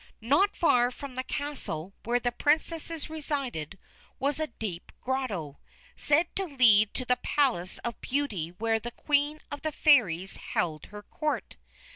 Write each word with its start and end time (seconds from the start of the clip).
Not 0.19 0.55
far 0.55 0.89
from 0.89 1.13
the 1.13 1.23
castle 1.23 1.93
where 2.05 2.19
the 2.19 2.31
Princesses 2.31 3.07
resided 3.07 3.77
was 4.17 4.39
a 4.39 4.47
deep 4.47 4.91
grotto, 4.99 5.59
said 5.95 6.35
to 6.37 6.45
lead 6.45 6.95
to 6.95 7.05
the 7.05 7.17
Palace 7.21 7.77
of 7.83 8.01
Beauty 8.01 8.49
where 8.49 8.79
the 8.79 8.89
Queen 8.89 9.41
of 9.51 9.61
the 9.61 9.71
Fairies 9.71 10.37
held 10.37 10.85
her 10.87 11.03
Court. 11.03 11.55